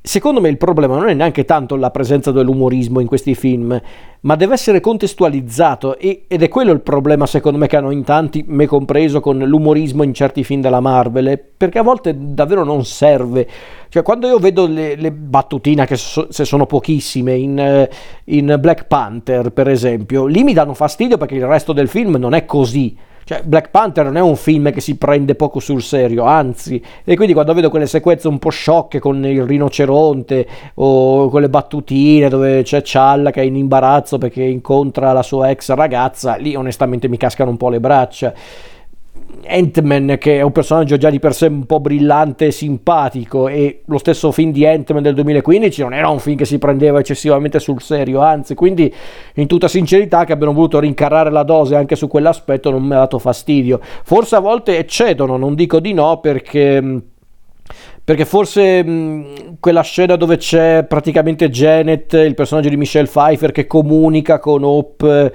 Secondo 0.04 0.40
me 0.40 0.48
il 0.48 0.56
problema 0.56 0.96
non 0.96 1.08
è 1.08 1.14
neanche 1.14 1.44
tanto 1.44 1.76
la 1.76 1.92
presenza 1.92 2.32
dell'umorismo 2.32 2.98
in 2.98 3.06
questi 3.06 3.36
film, 3.36 3.80
ma 4.22 4.34
deve 4.34 4.54
essere 4.54 4.80
contestualizzato 4.80 5.96
e, 5.96 6.24
ed 6.26 6.42
è 6.42 6.48
quello 6.48 6.72
il 6.72 6.80
problema 6.80 7.24
secondo 7.24 7.56
me 7.56 7.68
che 7.68 7.76
hanno 7.76 7.92
in 7.92 8.02
tanti, 8.02 8.44
me 8.48 8.66
compreso, 8.66 9.20
con 9.20 9.38
l'umorismo 9.38 10.02
in 10.02 10.12
certi 10.12 10.42
film 10.42 10.60
della 10.60 10.80
Marvel, 10.80 11.40
perché 11.56 11.78
a 11.78 11.82
volte 11.82 12.16
davvero 12.18 12.64
non 12.64 12.84
serve. 12.84 13.48
Cioè 13.88 14.02
quando 14.02 14.26
io 14.26 14.38
vedo 14.38 14.66
le, 14.66 14.96
le 14.96 15.12
battutine, 15.12 15.86
che 15.86 15.94
so, 15.94 16.26
se 16.30 16.44
sono 16.44 16.66
pochissime, 16.66 17.34
in, 17.36 17.56
eh, 17.60 17.88
in 18.24 18.56
Black 18.58 18.86
Panther 18.86 19.52
per 19.52 19.68
esempio, 19.68 20.26
lì 20.26 20.42
mi 20.42 20.52
danno 20.52 20.74
fastidio 20.74 21.16
perché 21.16 21.36
il 21.36 21.46
resto 21.46 21.72
del 21.72 21.86
film 21.86 22.16
non 22.16 22.34
è 22.34 22.44
così 22.44 22.96
cioè, 23.24 23.42
Black 23.44 23.70
Panther 23.70 24.04
non 24.04 24.16
è 24.16 24.20
un 24.20 24.36
film 24.36 24.72
che 24.72 24.80
si 24.80 24.96
prende 24.96 25.34
poco 25.34 25.60
sul 25.60 25.82
serio, 25.82 26.24
anzi, 26.24 26.82
e 27.04 27.14
quindi 27.14 27.32
quando 27.32 27.54
vedo 27.54 27.70
quelle 27.70 27.86
sequenze 27.86 28.28
un 28.28 28.38
po' 28.38 28.50
sciocche 28.50 28.98
con 28.98 29.24
il 29.24 29.44
rinoceronte 29.44 30.46
o 30.74 31.28
quelle 31.28 31.48
battutine 31.48 32.28
dove 32.28 32.62
c'è 32.62 32.82
Challa 32.84 33.30
che 33.30 33.40
è 33.40 33.44
in 33.44 33.56
imbarazzo 33.56 34.18
perché 34.18 34.42
incontra 34.42 35.12
la 35.12 35.22
sua 35.22 35.50
ex 35.50 35.72
ragazza, 35.72 36.36
lì 36.36 36.54
onestamente 36.54 37.08
mi 37.08 37.16
cascano 37.16 37.50
un 37.50 37.56
po' 37.56 37.68
le 37.68 37.80
braccia. 37.80 38.34
Ant-Man 39.46 40.16
che 40.18 40.38
è 40.38 40.42
un 40.42 40.52
personaggio 40.52 40.96
già 40.96 41.10
di 41.10 41.18
per 41.18 41.34
sé 41.34 41.46
un 41.46 41.66
po' 41.66 41.80
brillante 41.80 42.46
e 42.46 42.50
simpatico 42.50 43.48
e 43.48 43.82
lo 43.86 43.98
stesso 43.98 44.30
film 44.32 44.52
di 44.52 44.66
Ant-Man 44.66 45.02
del 45.02 45.14
2015 45.14 45.82
non 45.82 45.94
era 45.94 46.08
un 46.08 46.18
film 46.18 46.36
che 46.36 46.44
si 46.44 46.58
prendeva 46.58 46.98
eccessivamente 47.00 47.58
sul 47.58 47.80
serio 47.80 48.20
anzi 48.20 48.54
quindi 48.54 48.92
in 49.34 49.46
tutta 49.46 49.68
sincerità 49.68 50.24
che 50.24 50.32
abbiano 50.32 50.52
voluto 50.52 50.78
rincarare 50.78 51.30
la 51.30 51.42
dose 51.42 51.74
anche 51.74 51.96
su 51.96 52.08
quell'aspetto 52.08 52.70
non 52.70 52.82
mi 52.82 52.94
ha 52.94 52.98
dato 52.98 53.18
fastidio. 53.18 53.80
Forse 54.04 54.36
a 54.36 54.40
volte 54.40 54.78
eccedono 54.78 55.36
non 55.36 55.54
dico 55.54 55.80
di 55.80 55.92
no 55.92 56.20
perché 56.20 57.00
perché 58.04 58.24
forse 58.24 58.82
mh, 58.82 59.56
quella 59.60 59.82
scena 59.82 60.16
dove 60.16 60.36
c'è 60.36 60.84
praticamente 60.84 61.48
Janet, 61.48 62.12
il 62.14 62.34
personaggio 62.34 62.68
di 62.68 62.76
Michelle 62.76 63.06
Pfeiffer 63.06 63.52
che 63.52 63.66
comunica 63.66 64.40
con 64.40 64.64
Hope 64.64 65.32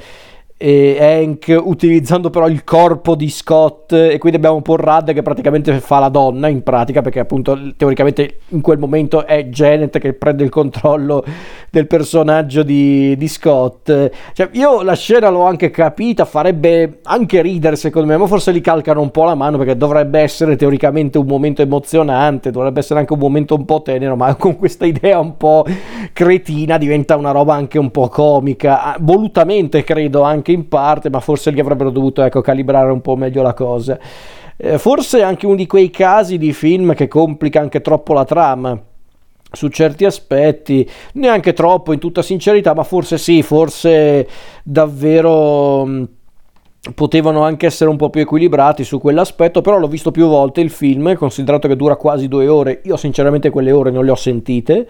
e 0.59 0.97
Hank 0.99 1.55
utilizzando 1.63 2.31
però 2.31 2.47
il 2.47 2.63
corpo 2.63 3.13
di 3.13 3.29
Scott 3.29 3.93
e 3.93 4.17
quindi 4.17 4.37
abbiamo 4.37 4.55
un 4.55 4.63
po' 4.63 4.75
Rad 4.75 5.13
che 5.13 5.21
praticamente 5.21 5.79
fa 5.79 5.99
la 5.99 6.09
donna 6.09 6.47
in 6.47 6.63
pratica 6.63 7.03
perché 7.03 7.19
appunto 7.19 7.75
teoricamente 7.77 8.39
in 8.49 8.61
quel 8.61 8.79
momento 8.79 9.27
è 9.27 9.45
Janet 9.45 9.99
che 9.99 10.13
prende 10.13 10.43
il 10.43 10.49
controllo 10.49 11.23
del 11.69 11.85
personaggio 11.85 12.63
di, 12.63 13.15
di 13.17 13.27
Scott. 13.27 14.09
Cioè 14.33 14.49
io 14.53 14.81
la 14.81 14.95
scena 14.95 15.29
l'ho 15.29 15.43
anche 15.43 15.69
capita 15.69 16.25
farebbe 16.25 17.01
anche 17.03 17.43
ridere 17.43 17.75
secondo 17.75 18.07
me 18.07 18.17
ma 18.17 18.25
forse 18.25 18.51
li 18.51 18.61
calcano 18.61 19.01
un 19.01 19.11
po' 19.11 19.25
la 19.25 19.35
mano 19.35 19.59
perché 19.59 19.77
dovrebbe 19.77 20.21
essere 20.21 20.55
teoricamente 20.55 21.19
un 21.19 21.27
momento 21.27 21.61
emozionante 21.61 22.49
dovrebbe 22.49 22.79
essere 22.79 22.99
anche 22.99 23.13
un 23.13 23.19
momento 23.19 23.53
un 23.53 23.65
po' 23.65 23.83
tenero 23.83 24.15
ma 24.15 24.33
con 24.33 24.57
questa 24.57 24.87
idea 24.87 25.19
un 25.19 25.37
po' 25.37 25.65
cretina 26.13 26.79
diventa 26.79 27.15
una 27.15 27.29
roba 27.29 27.53
anche 27.53 27.77
un 27.77 27.91
po' 27.91 28.07
comica 28.07 28.95
volutamente 28.99 29.83
credo 29.83 30.23
anche 30.23 30.46
anche 30.47 30.51
in 30.51 30.67
parte, 30.67 31.09
ma 31.09 31.19
forse 31.19 31.51
gli 31.51 31.59
avrebbero 31.59 31.89
dovuto 31.89 32.23
ecco, 32.23 32.41
calibrare 32.41 32.91
un 32.91 33.01
po' 33.01 33.15
meglio 33.15 33.41
la 33.41 33.53
cosa. 33.53 33.99
Eh, 34.55 34.77
forse 34.77 35.21
anche 35.21 35.45
uno 35.45 35.55
di 35.55 35.67
quei 35.67 35.89
casi 35.89 36.37
di 36.37 36.53
film 36.53 36.93
che 36.93 37.07
complica 37.07 37.59
anche 37.59 37.81
troppo 37.81 38.13
la 38.13 38.25
trama 38.25 38.79
su 39.49 39.67
certi 39.69 40.05
aspetti, 40.05 40.89
neanche 41.13 41.53
troppo 41.53 41.93
in 41.93 41.99
tutta 41.99 42.21
sincerità, 42.21 42.73
ma 42.73 42.83
forse 42.83 43.17
sì, 43.17 43.41
forse 43.43 44.27
davvero 44.63 45.85
mm, 45.85 46.03
potevano 46.93 47.43
anche 47.43 47.65
essere 47.65 47.89
un 47.89 47.95
po' 47.95 48.09
più 48.09 48.21
equilibrati 48.21 48.83
su 48.83 48.99
quell'aspetto, 48.99 49.61
però 49.61 49.77
l'ho 49.77 49.87
visto 49.87 50.11
più 50.11 50.27
volte 50.27 50.61
il 50.61 50.69
film, 50.69 51.15
considerato 51.15 51.67
che 51.67 51.77
dura 51.77 51.95
quasi 51.95 52.27
due 52.27 52.47
ore, 52.47 52.81
io 52.83 52.97
sinceramente 52.97 53.49
quelle 53.49 53.71
ore 53.71 53.89
non 53.89 54.03
le 54.03 54.11
ho 54.11 54.15
sentite 54.15 54.87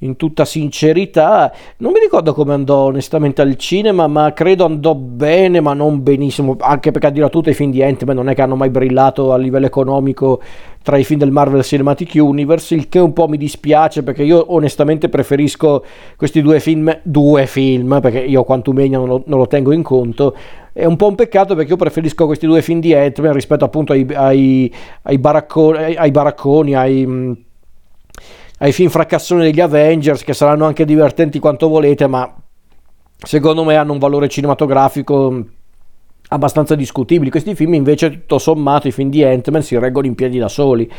in 0.00 0.16
tutta 0.16 0.44
sincerità. 0.44 1.52
Non 1.78 1.92
mi 1.92 2.00
ricordo 2.00 2.34
come 2.34 2.52
andò 2.52 2.84
onestamente 2.84 3.42
al 3.42 3.56
cinema, 3.56 4.06
ma 4.06 4.32
credo 4.32 4.64
andò 4.64 4.94
bene, 4.94 5.60
ma 5.60 5.74
non 5.74 6.02
benissimo. 6.02 6.56
Anche 6.60 6.90
perché 6.90 7.08
a 7.08 7.10
dire 7.10 7.26
a 7.26 7.28
tutti 7.28 7.50
i 7.50 7.54
film 7.54 7.70
di 7.70 7.82
Ant-Man 7.82 8.16
non 8.16 8.28
è 8.28 8.34
che 8.34 8.42
hanno 8.42 8.56
mai 8.56 8.70
brillato 8.70 9.32
a 9.32 9.36
livello 9.36 9.66
economico 9.66 10.40
tra 10.82 10.96
i 10.96 11.04
film 11.04 11.18
del 11.18 11.30
Marvel 11.30 11.62
Cinematic 11.62 12.12
Universe, 12.14 12.74
il 12.74 12.88
che 12.88 12.98
un 12.98 13.12
po' 13.12 13.28
mi 13.28 13.36
dispiace 13.36 14.02
perché 14.02 14.22
io 14.22 14.54
onestamente 14.54 15.10
preferisco 15.10 15.84
questi 16.16 16.40
due 16.40 16.58
film, 16.58 16.98
due 17.02 17.46
film, 17.46 18.00
perché 18.00 18.20
io 18.20 18.44
Quantumania 18.44 18.96
non 18.96 19.08
lo, 19.08 19.22
non 19.26 19.38
lo 19.38 19.46
tengo 19.46 19.72
in 19.72 19.82
conto. 19.82 20.34
È 20.72 20.84
un 20.86 20.96
po' 20.96 21.08
un 21.08 21.16
peccato 21.16 21.54
perché 21.54 21.72
io 21.72 21.76
preferisco 21.76 22.24
questi 22.24 22.46
due 22.46 22.62
film 22.62 22.80
di 22.80 22.94
Ant-Man 22.94 23.34
rispetto 23.34 23.66
appunto 23.66 23.92
ai, 23.92 24.06
ai, 24.14 24.72
ai, 25.02 25.18
baracconi, 25.18 25.96
ai 25.96 26.10
baracconi, 26.10 26.74
ai 26.74 27.48
ai 28.62 28.72
film 28.72 28.90
fracassoni 28.90 29.42
degli 29.42 29.60
Avengers 29.60 30.22
che 30.22 30.34
saranno 30.34 30.66
anche 30.66 30.84
divertenti 30.84 31.38
quanto 31.38 31.68
volete, 31.68 32.06
ma 32.06 32.30
secondo 33.16 33.64
me 33.64 33.76
hanno 33.76 33.92
un 33.92 33.98
valore 33.98 34.28
cinematografico 34.28 35.44
abbastanza 36.28 36.74
discutibili. 36.74 37.30
Questi 37.30 37.54
film 37.54 37.74
invece 37.74 38.10
tutto 38.10 38.38
sommato 38.38 38.86
i 38.86 38.92
film 38.92 39.08
di 39.08 39.24
Ant-Man 39.24 39.62
si 39.62 39.78
reggono 39.78 40.06
in 40.06 40.14
piedi 40.14 40.38
da 40.38 40.48
soli. 40.48 40.90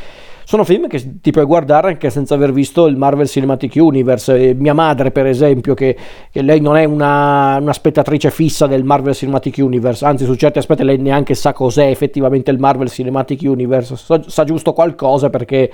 Sono 0.44 0.64
film 0.64 0.88
che 0.88 1.20
ti 1.22 1.30
puoi 1.30 1.46
guardare 1.46 1.90
anche 1.90 2.10
senza 2.10 2.34
aver 2.34 2.52
visto 2.52 2.88
il 2.88 2.98
Marvel 2.98 3.28
Cinematic 3.28 3.74
Universe. 3.76 4.36
E 4.36 4.54
mia 4.56 4.74
madre, 4.74 5.12
per 5.12 5.28
esempio, 5.28 5.76
che, 5.76 5.96
che 6.32 6.42
lei 6.42 6.60
non 6.60 6.76
è 6.78 6.84
una, 6.84 7.58
una, 7.62 7.74
spettatrice 7.74 8.32
fissa 8.32 8.66
del 8.66 8.84
Marvel 8.84 9.14
Cinematic 9.14 9.58
Universe, 9.60 10.04
anzi, 10.04 10.26
su 10.26 10.34
certi 10.34 10.58
aspetti 10.58 10.84
lei 10.84 10.98
neanche 10.98 11.36
sa 11.36 11.54
cos'è 11.54 11.88
effettivamente 11.88 12.50
il 12.50 12.58
Marvel 12.58 12.90
Cinematic 12.90 13.42
Universe. 13.44 13.96
Sa, 13.96 14.20
sa 14.26 14.44
giusto 14.44 14.74
qualcosa 14.74 15.30
perché 15.30 15.72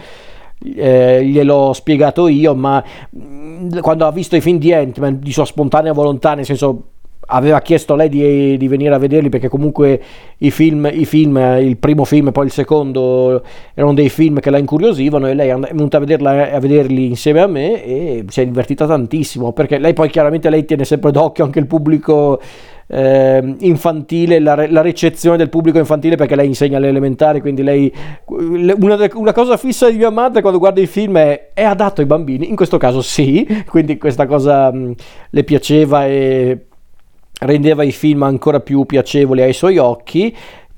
eh, 0.76 1.24
gliel'ho 1.24 1.74
spiegato 1.74 2.28
io, 2.28 2.56
ma 2.56 2.84
mm, 3.16 3.80
quando 3.80 4.06
ha 4.06 4.12
visto 4.12 4.36
i 4.36 4.42
film 4.42 4.58
di 4.58 4.74
Ant-Man 4.74 5.20
di 5.20 5.32
sua 5.32 5.46
spontanea 5.46 5.94
volontà, 5.94 6.34
nel 6.34 6.46
senso 6.46 6.84
aveva 7.30 7.60
chiesto 7.62 7.94
a 7.94 7.96
lei 7.98 8.10
di, 8.10 8.58
di, 8.58 8.68
venire 8.68 8.94
a 8.94 8.98
vederli 8.98 9.30
perché 9.30 9.50
comunque 9.50 10.02
i 10.38 10.52
film, 10.52 10.90
i 10.92 11.06
film, 11.06 11.38
il 11.60 11.78
primo 11.78 12.06
film 12.06 12.28
e 12.28 12.32
poi 12.32 12.46
il 12.46 12.52
secondo 12.52 13.44
erano 13.74 13.94
dei 13.94 14.10
film 14.10 14.40
che 14.40 14.50
la 14.50 14.58
incuriosivano 14.58 15.28
e 15.28 15.34
lei 15.34 15.50
è 15.50 15.58
venuta 15.58 15.98
a, 15.98 16.00
vederla, 16.00 16.52
a 16.54 16.60
vederli 16.60 17.08
insieme 17.08 17.42
a 17.42 17.48
me 17.48 17.84
e 17.84 18.26
si 18.30 18.42
è 18.42 18.46
divertita 18.46 18.88
tantissimo 18.88 19.52
perché 19.52 19.78
lei 19.78 19.94
poi 19.94 20.10
chiaramente 20.10 20.50
lei 20.50 20.64
tiene 20.64 20.86
sempre 20.86 21.12
d'occhio 21.12 21.44
anche 21.44 21.60
il 21.60 21.68
pubblico 21.68 22.40
eh, 22.88 23.56
infantile, 23.60 24.40
la, 24.40 24.66
la, 24.70 24.82
ricezione 24.82 25.38
del 25.38 25.50
pubblico 25.50 25.78
infantile 25.78 26.16
perché 26.16 26.36
lei 26.36 26.48
insegna 26.48 26.78
alle 26.78 26.88
elementari, 26.88 27.42
quindi 27.42 27.62
lei 27.62 27.94
una, 28.26 29.10
una, 29.14 29.34
cosa 29.34 29.58
fissa 29.58 29.90
di 29.90 29.98
mia 29.98 30.10
madre 30.10 30.42
quando 30.42 30.58
guarda 30.58 30.80
i 30.80 30.88
film 30.88 31.18
è 31.18 31.50
è 31.54 31.64
adatto 31.64 32.02
ai 32.02 32.08
bambini, 32.08 32.50
in 32.50 32.56
questo 32.56 32.78
caso 32.78 33.02
sì, 33.02 33.46
quindi 33.68 33.98
questa 33.98 34.26
cosa 34.26 34.72
mh, 34.72 34.94
le 35.32 35.44
piaceva 35.44 36.06
e 36.06 36.66
rendeva 37.40 37.84
i 37.84 37.92
film 37.92 38.24
ancora 38.24 38.62
più 38.62 38.86
piacevoli 38.86 39.42
ai 39.42 39.54
suoi 39.54 39.78
occhi 39.78 40.36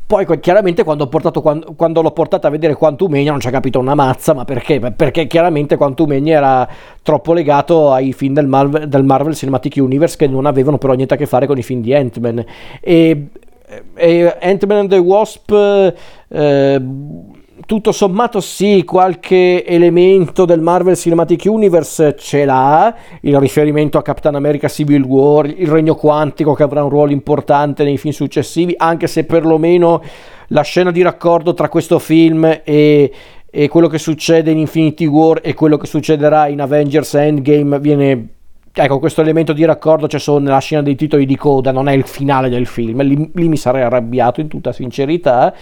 poi 0.10 0.26
chiaramente 0.40 0.84
quando, 0.84 1.06
portato, 1.06 1.40
quando, 1.40 1.76
quando, 1.76 2.02
l'ho 2.02 2.10
portata 2.10 2.48
a 2.48 2.50
vedere 2.50 2.74
Quantumania 2.74 3.30
non 3.30 3.40
ci 3.40 3.48
ha 3.48 3.52
capito 3.52 3.78
una 3.78 3.94
mazza, 3.94 4.34
ma 4.34 4.44
perché? 4.44 4.80
Perché 4.80 5.28
chiaramente 5.28 5.78
Quantumania 5.78 6.38
era 6.38 6.68
troppo 7.04 7.32
legato 7.32 7.92
ai 7.92 8.12
film 8.12 8.34
del 8.34 8.48
Marvel, 8.48 8.88
del 8.88 9.04
Marvel 9.04 9.36
Cinematic 9.36 9.76
Universe 9.78 10.18
che 10.18 10.26
non 10.26 10.48
avevano 10.48 10.80
però 10.80 10.94
niente 10.94 11.14
a 11.14 11.18
che 11.18 11.28
fare 11.28 11.46
con 11.46 11.60
i 11.60 11.62
film 11.62 11.82
di 11.82 11.94
Ant-Man. 11.94 12.44
E, 12.82 13.28
e 13.94 14.38
Ant-Man 14.42 14.78
and 14.80 14.90
the 14.90 14.98
Wasp... 14.98 15.52
Eh, 16.28 16.82
tutto 17.70 17.92
sommato 17.92 18.40
sì, 18.40 18.84
qualche 18.84 19.64
elemento 19.64 20.46
del 20.46 20.60
Marvel 20.60 20.96
Cinematic 20.96 21.44
Universe 21.46 22.16
ce 22.18 22.44
l'ha, 22.44 22.96
il 23.22 23.40
riferimento 23.40 24.00
a 24.00 24.02
Captain 24.02 24.34
America 24.34 24.68
Civil 24.68 25.04
War, 25.04 25.46
il 25.46 25.68
regno 25.68 25.94
quantico 25.94 26.56
che 26.56 26.64
avrà 26.64 26.84
un 26.84 26.90
ruolo 26.90 27.12
importante 27.12 27.84
nei 27.84 28.00
film 28.00 28.12
successivi, 28.12 28.74
anche 28.76 29.06
se 29.06 29.24
perlomeno 29.24 30.02
la 30.48 30.64
scena 30.64 30.90
di 30.90 31.04
raccordo 31.04 31.54
tra 31.54 31.70
questo 31.70 32.00
film 32.00 32.62
e, 32.64 33.12
e 33.48 33.68
quello 33.68 33.88
che 33.88 34.00
succede 34.00 34.50
in 34.50 34.58
Infinity 34.58 35.06
War 35.06 35.40
e 35.44 35.54
quello 35.54 35.78
che 35.78 35.86
succederà 35.86 36.48
in 36.48 36.62
Avengers 36.62 37.14
Endgame 37.14 37.80
viene 37.80 38.30
ecco 38.74 38.98
questo 38.98 39.22
elemento 39.22 39.54
di 39.54 39.64
raccordo 39.64 40.08
c'è 40.08 40.18
solo 40.18 40.40
nella 40.40 40.58
scena 40.58 40.82
dei 40.82 40.96
titoli 40.96 41.28
di 41.28 41.36
coda 41.36 41.72
non 41.72 41.88
è 41.88 41.94
il 41.94 42.06
finale 42.06 42.50
del 42.50 42.66
film. 42.66 43.04
Lì, 43.04 43.30
lì 43.32 43.48
mi 43.48 43.58
sarei 43.58 43.84
arrabbiato 43.84 44.42
in 44.42 44.48
tutta 44.48 44.72
sincerità 44.72 45.54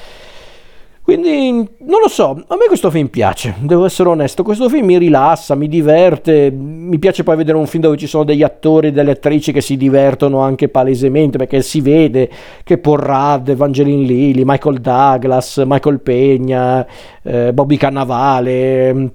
quindi 1.07 1.51
non 1.51 2.01
lo 2.01 2.09
so, 2.09 2.31
a 2.31 2.55
me 2.57 2.65
questo 2.67 2.91
film 2.91 3.07
piace, 3.07 3.55
devo 3.59 3.85
essere 3.85 4.09
onesto, 4.09 4.43
questo 4.43 4.67
film 4.67 4.87
mi 4.87 4.97
rilassa, 4.97 5.55
mi 5.55 5.69
diverte, 5.69 6.51
mi 6.51 6.99
piace 6.99 7.23
poi 7.23 7.37
vedere 7.37 7.57
un 7.57 7.65
film 7.65 7.83
dove 7.83 7.95
ci 7.95 8.07
sono 8.07 8.25
degli 8.25 8.43
attori 8.43 8.87
e 8.87 8.91
delle 8.91 9.11
attrici 9.11 9.53
che 9.53 9.61
si 9.61 9.77
divertono 9.77 10.39
anche 10.39 10.67
palesemente, 10.67 11.37
perché 11.37 11.61
si 11.61 11.79
vede 11.79 12.29
che 12.61 12.81
Rudd, 12.83 13.47
Evangeline 13.47 14.05
Lilly, 14.05 14.41
Michael 14.43 14.81
Douglas, 14.81 15.63
Michael 15.65 16.01
Pegna, 16.01 16.85
eh, 17.23 17.53
Bobby 17.53 17.77
Cannavale, 17.77 19.11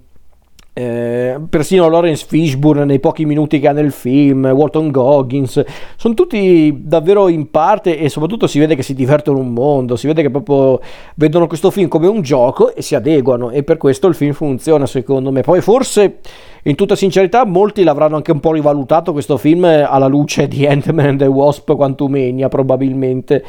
eh, 0.74 1.38
persino 1.50 1.88
Lawrence 1.88 2.24
Fishburne 2.26 2.86
nei 2.86 2.98
pochi 2.98 3.26
minuti 3.26 3.60
che 3.60 3.68
ha 3.68 3.72
nel 3.72 3.92
film, 3.92 4.46
Walton 4.46 4.90
Goggins, 4.90 5.62
sono 5.96 6.14
tutti 6.14 6.74
davvero 6.82 7.28
in 7.28 7.50
parte 7.50 7.98
e 7.98 8.08
soprattutto 8.08 8.46
si 8.46 8.58
vede 8.58 8.74
che 8.74 8.82
si 8.82 8.94
divertono 8.94 9.38
un 9.38 9.52
mondo, 9.52 9.96
si 9.96 10.06
vede 10.06 10.22
che 10.22 10.30
proprio 10.30 10.80
vedono 11.16 11.46
questo 11.46 11.70
film 11.70 11.88
come 11.88 12.06
un 12.06 12.22
gioco 12.22 12.74
e 12.74 12.80
si 12.80 12.94
adeguano 12.94 13.50
e 13.50 13.62
per 13.64 13.76
questo 13.76 14.06
il 14.06 14.14
film 14.14 14.32
funziona 14.32 14.86
secondo 14.86 15.30
me. 15.30 15.42
Poi 15.42 15.60
forse 15.60 16.20
in 16.62 16.74
tutta 16.74 16.96
sincerità 16.96 17.44
molti 17.44 17.82
l'avranno 17.82 18.16
anche 18.16 18.32
un 18.32 18.40
po' 18.40 18.52
rivalutato 18.52 19.12
questo 19.12 19.36
film 19.36 19.64
alla 19.64 20.06
luce 20.06 20.48
di 20.48 20.66
Ant-Man 20.66 21.06
and 21.06 21.18
the 21.18 21.26
Wasp 21.26 21.74
Quantumania 21.74 22.48
probabilmente 22.48 23.44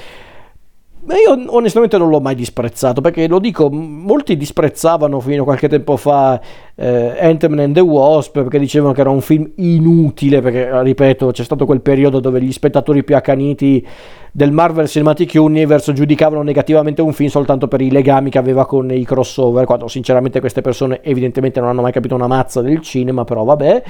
ma 1.06 1.16
io 1.16 1.54
onestamente 1.54 1.98
non 1.98 2.10
l'ho 2.10 2.22
mai 2.22 2.34
disprezzato 2.34 3.02
perché 3.02 3.28
lo 3.28 3.40
dico, 3.40 3.70
molti 3.70 4.38
disprezzavano 4.38 5.20
fino 5.20 5.42
a 5.42 5.46
qualche 5.46 5.68
tempo 5.68 5.98
fa 5.98 6.40
eh, 6.76 7.18
Ant-Man 7.20 7.60
and 7.60 7.74
the 7.74 7.82
Wasp 7.82 8.40
perché 8.40 8.58
dicevano 8.58 8.94
che 8.94 9.02
era 9.02 9.10
un 9.10 9.20
film 9.20 9.52
inutile 9.56 10.42
perché, 10.42 10.82
ripeto, 10.82 11.32
c'è 11.32 11.44
stato 11.44 11.66
quel 11.66 11.82
periodo 11.82 12.22
dove 12.22 12.42
gli 12.42 12.52
spettatori 12.52 13.04
più 13.04 13.16
accaniti 13.18 13.86
del 14.32 14.52
Marvel 14.52 14.88
Cinematic 14.88 15.34
Universe 15.36 15.92
giudicavano 15.92 16.42
negativamente 16.42 17.02
un 17.02 17.12
film 17.12 17.30
soltanto 17.30 17.68
per 17.68 17.82
i 17.82 17.92
legami 17.92 18.30
che 18.30 18.38
aveva 18.38 18.66
con 18.66 18.90
i 18.90 19.04
crossover, 19.04 19.66
quando 19.66 19.90
sinceramente 19.90 20.40
queste 20.40 20.62
persone 20.62 21.02
evidentemente 21.04 21.60
non 21.60 21.70
hanno 21.70 21.82
mai 21.82 21.92
capito 21.92 22.16
una 22.16 22.28
mazza 22.28 22.62
del 22.62 22.80
cinema, 22.80 23.26
però 23.26 23.44
vabbè, 23.44 23.84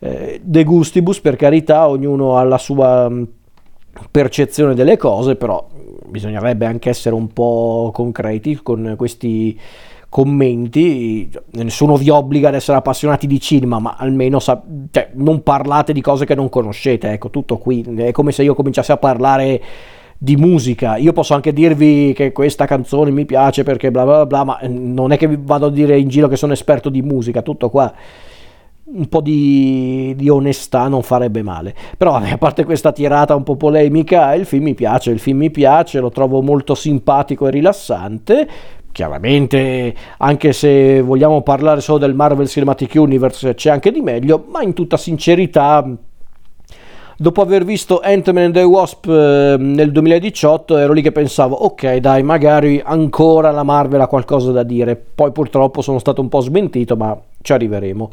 eh, 0.00 0.40
de 0.42 0.64
gustibus 0.64 1.20
per 1.20 1.36
carità, 1.36 1.88
ognuno 1.88 2.36
ha 2.36 2.42
la 2.42 2.58
sua 2.58 3.10
percezione 4.10 4.74
delle 4.74 4.96
cose, 4.96 5.36
però 5.36 5.64
bisognerebbe 6.10 6.66
anche 6.66 6.88
essere 6.88 7.14
un 7.14 7.32
po' 7.32 7.90
concreti 7.92 8.60
con 8.62 8.94
questi 8.96 9.58
commenti. 10.08 11.30
Nessuno 11.52 11.96
vi 11.96 12.08
obbliga 12.10 12.48
ad 12.48 12.54
essere 12.54 12.78
appassionati 12.78 13.26
di 13.26 13.40
cinema, 13.40 13.78
ma 13.78 13.96
almeno 13.98 14.38
sa- 14.38 14.62
cioè, 14.90 15.10
non 15.14 15.42
parlate 15.42 15.92
di 15.92 16.00
cose 16.00 16.24
che 16.24 16.34
non 16.34 16.48
conoscete. 16.48 17.10
Ecco, 17.10 17.30
tutto 17.30 17.58
qui. 17.58 17.82
È 17.82 18.10
come 18.12 18.32
se 18.32 18.42
io 18.42 18.54
cominciassi 18.54 18.92
a 18.92 18.96
parlare 18.96 19.62
di 20.18 20.36
musica. 20.36 20.96
Io 20.96 21.12
posso 21.12 21.34
anche 21.34 21.52
dirvi 21.52 22.12
che 22.14 22.32
questa 22.32 22.66
canzone 22.66 23.10
mi 23.10 23.24
piace 23.24 23.62
perché 23.62 23.90
bla 23.90 24.04
bla 24.04 24.26
bla, 24.26 24.44
ma 24.44 24.58
non 24.68 25.12
è 25.12 25.16
che 25.16 25.28
vi 25.28 25.38
vado 25.40 25.66
a 25.66 25.70
dire 25.70 25.98
in 25.98 26.08
giro 26.08 26.26
che 26.26 26.36
sono 26.36 26.52
esperto 26.52 26.88
di 26.88 27.02
musica, 27.02 27.42
tutto 27.42 27.70
qua 27.70 27.94
un 28.90 29.08
po' 29.08 29.20
di, 29.20 30.14
di, 30.16 30.28
onestà 30.28 30.88
non 30.88 31.02
farebbe 31.02 31.42
male. 31.42 31.74
Però 31.96 32.12
vabbè, 32.12 32.30
a 32.30 32.38
parte 32.38 32.64
questa 32.64 32.92
tirata 32.92 33.34
un 33.34 33.42
po' 33.42 33.56
polemica, 33.56 34.34
il 34.34 34.46
film 34.46 34.64
mi 34.64 34.74
piace, 34.74 35.10
il 35.10 35.18
film 35.18 35.38
mi 35.38 35.50
piace, 35.50 36.00
lo 36.00 36.10
trovo 36.10 36.40
molto 36.40 36.74
simpatico 36.74 37.46
e 37.46 37.50
rilassante. 37.50 38.48
Chiaramente, 38.90 39.94
anche 40.18 40.52
se 40.52 41.00
vogliamo 41.02 41.42
parlare 41.42 41.80
solo 41.80 41.98
del 41.98 42.14
Marvel 42.14 42.48
Cinematic 42.48 42.94
Universe, 42.94 43.54
c'è 43.54 43.70
anche 43.70 43.92
di 43.92 44.00
meglio, 44.00 44.46
ma 44.48 44.62
in 44.62 44.72
tutta 44.72 44.96
sincerità, 44.96 45.86
dopo 47.16 47.40
aver 47.42 47.64
visto 47.64 48.00
Ant-Man 48.02 48.44
and 48.44 48.54
the 48.54 48.62
Wasp 48.62 49.06
eh, 49.06 49.56
nel 49.58 49.92
2018, 49.92 50.78
ero 50.78 50.92
lì 50.94 51.02
che 51.02 51.12
pensavo, 51.12 51.54
ok 51.54 51.96
dai, 51.96 52.22
magari 52.22 52.80
ancora 52.82 53.50
la 53.50 53.62
Marvel 53.62 54.00
ha 54.00 54.06
qualcosa 54.06 54.50
da 54.50 54.62
dire. 54.62 54.96
Poi 54.96 55.30
purtroppo 55.30 55.82
sono 55.82 55.98
stato 55.98 56.20
un 56.20 56.28
po' 56.28 56.40
smentito, 56.40 56.96
ma 56.96 57.16
ci 57.42 57.52
arriveremo. 57.52 58.10